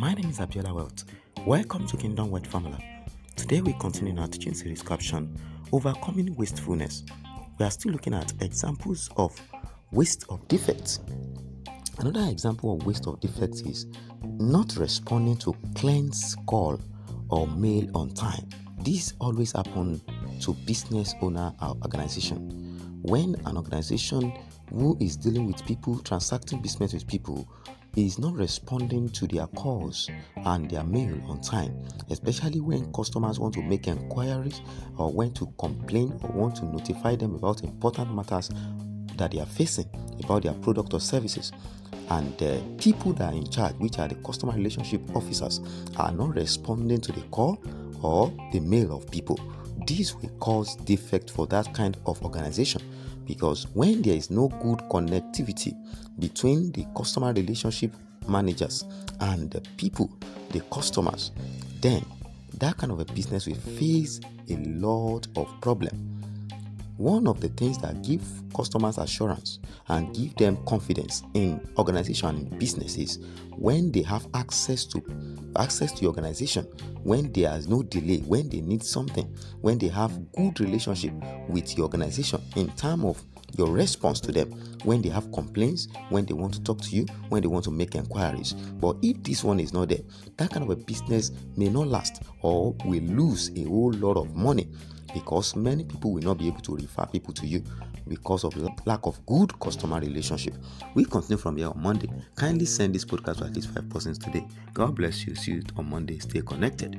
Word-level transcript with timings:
Abiola 0.00 0.74
Wealth. 0.74 1.04
Welcome 1.44 1.86
to 1.86 1.96
Kingdom 1.98 2.30
Wealth 2.30 2.46
Formula. 2.46 2.78
Today 3.36 3.60
we 3.60 3.74
continue 3.74 4.18
our 4.18 4.28
teaching 4.28 4.54
series 4.54 4.82
caption 4.82 5.36
Overcoming 5.72 6.34
Wastefulness. 6.36 7.04
We 7.58 7.66
are 7.66 7.70
still 7.70 7.92
looking 7.92 8.14
at 8.14 8.32
examples 8.40 9.10
of 9.18 9.38
waste 9.92 10.24
of 10.30 10.48
defects. 10.48 11.00
Another 11.98 12.30
example 12.30 12.78
of 12.78 12.86
waste 12.86 13.06
of 13.08 13.20
defects 13.20 13.60
is 13.60 13.88
not 14.22 14.74
responding 14.78 15.36
to 15.36 15.54
client's 15.74 16.34
call 16.46 16.80
or 17.28 17.46
mail 17.48 17.86
on 17.94 18.08
time. 18.14 18.48
This 18.82 19.12
always 19.20 19.52
happen 19.52 20.00
to 20.40 20.54
business 20.64 21.14
owner 21.20 21.52
or 21.60 21.76
organization. 21.82 22.38
When 23.02 23.36
an 23.44 23.58
organization 23.58 24.32
who 24.72 24.96
is 24.98 25.18
dealing 25.18 25.46
with 25.46 25.62
people, 25.66 25.98
transacting 25.98 26.62
business 26.62 26.94
with 26.94 27.06
people, 27.06 27.46
is 27.96 28.18
not 28.18 28.34
responding 28.34 29.08
to 29.10 29.26
their 29.26 29.46
calls 29.48 30.08
and 30.36 30.70
their 30.70 30.84
mail 30.84 31.18
on 31.26 31.40
time, 31.40 31.74
especially 32.10 32.60
when 32.60 32.92
customers 32.92 33.38
want 33.38 33.54
to 33.54 33.62
make 33.62 33.88
inquiries 33.88 34.60
or 34.96 35.12
want 35.12 35.34
to 35.36 35.46
complain 35.58 36.18
or 36.22 36.30
want 36.30 36.56
to 36.56 36.64
notify 36.64 37.16
them 37.16 37.34
about 37.34 37.62
important 37.62 38.14
matters 38.14 38.50
that 39.16 39.32
they 39.32 39.40
are 39.40 39.46
facing 39.46 39.86
about 40.22 40.42
their 40.42 40.54
product 40.54 40.94
or 40.94 41.00
services. 41.00 41.52
And 42.10 42.36
the 42.38 42.60
people 42.78 43.12
that 43.14 43.32
are 43.32 43.36
in 43.36 43.48
charge, 43.48 43.74
which 43.74 43.98
are 43.98 44.08
the 44.08 44.16
customer 44.16 44.52
relationship 44.52 45.00
officers, 45.14 45.60
are 45.96 46.10
not 46.12 46.34
responding 46.34 47.00
to 47.02 47.12
the 47.12 47.22
call 47.30 47.62
or 48.02 48.32
the 48.52 48.60
mail 48.60 48.96
of 48.96 49.08
people. 49.10 49.38
This 49.90 50.14
will 50.14 50.28
cause 50.38 50.76
defect 50.76 51.32
for 51.32 51.48
that 51.48 51.74
kind 51.74 51.96
of 52.06 52.22
organization 52.22 52.80
because 53.26 53.66
when 53.74 54.02
there 54.02 54.14
is 54.14 54.30
no 54.30 54.46
good 54.46 54.78
connectivity 54.88 55.74
between 56.20 56.70
the 56.70 56.86
customer 56.96 57.32
relationship 57.32 57.92
managers 58.28 58.84
and 59.18 59.50
the 59.50 59.60
people, 59.76 60.08
the 60.52 60.60
customers, 60.72 61.32
then 61.80 62.06
that 62.58 62.76
kind 62.76 62.92
of 62.92 63.00
a 63.00 63.04
business 63.06 63.48
will 63.48 63.56
face 63.56 64.20
a 64.48 64.54
lot 64.58 65.26
of 65.34 65.48
problem. 65.60 66.22
One 66.96 67.26
of 67.26 67.40
the 67.40 67.48
things 67.48 67.76
that 67.78 68.00
give 68.04 68.22
customers 68.54 68.96
assurance 68.96 69.58
and 69.88 70.14
give 70.14 70.36
them 70.36 70.56
confidence 70.66 71.24
in 71.34 71.60
organization 71.78 72.28
and 72.28 72.58
businesses 72.60 73.18
when 73.56 73.90
they 73.90 74.02
have 74.02 74.28
access 74.34 74.84
to 74.84 75.02
access 75.56 75.92
to 75.92 76.00
the 76.00 76.06
organization, 76.06 76.64
when 77.02 77.32
there 77.32 77.56
is 77.56 77.68
no 77.68 77.82
delay, 77.82 78.18
when 78.18 78.48
they 78.48 78.60
need 78.60 78.82
something, 78.82 79.26
when 79.60 79.78
they 79.78 79.88
have 79.88 80.12
good 80.32 80.60
relationship 80.60 81.12
with 81.48 81.74
the 81.74 81.82
organization 81.82 82.40
in 82.56 82.68
terms 82.72 83.04
of 83.04 83.22
your 83.56 83.70
response 83.70 84.20
to 84.20 84.32
them 84.32 84.50
when 84.84 85.02
they 85.02 85.08
have 85.08 85.30
complaints, 85.32 85.88
when 86.08 86.24
they 86.26 86.34
want 86.34 86.54
to 86.54 86.62
talk 86.62 86.80
to 86.82 86.90
you, 86.90 87.06
when 87.28 87.42
they 87.42 87.48
want 87.48 87.64
to 87.64 87.70
make 87.70 87.94
inquiries. 87.94 88.52
But 88.52 88.96
if 89.02 89.22
this 89.22 89.44
one 89.44 89.60
is 89.60 89.72
not 89.72 89.88
there, 89.88 90.00
that 90.36 90.50
kind 90.50 90.64
of 90.64 90.70
a 90.70 90.76
business 90.76 91.32
may 91.56 91.68
not 91.68 91.88
last 91.88 92.22
or 92.42 92.74
will 92.84 93.02
lose 93.02 93.50
a 93.56 93.64
whole 93.64 93.92
lot 93.92 94.16
of 94.16 94.34
money 94.34 94.68
because 95.12 95.56
many 95.56 95.84
people 95.84 96.12
will 96.12 96.22
not 96.22 96.38
be 96.38 96.46
able 96.46 96.60
to 96.60 96.76
refer 96.76 97.04
people 97.06 97.34
to 97.34 97.46
you 97.46 97.62
because 98.08 98.44
of 98.44 98.54
lack 98.86 99.00
of 99.04 99.24
good 99.26 99.58
customer 99.60 100.00
relationship. 100.00 100.54
We 100.94 101.04
continue 101.04 101.38
from 101.38 101.56
here 101.56 101.68
on 101.68 101.80
Monday. 101.80 102.10
Kindly 102.34 102.66
send 102.66 102.94
this 102.94 103.04
podcast 103.04 103.38
to 103.38 103.44
at 103.44 103.54
least 103.54 103.72
five 103.72 103.88
persons 103.88 104.18
today. 104.18 104.46
God 104.72 104.94
bless 104.96 105.26
you. 105.26 105.34
See 105.34 105.52
you 105.52 105.62
on 105.76 105.88
Monday. 105.88 106.18
Stay 106.18 106.42
connected. 106.42 106.98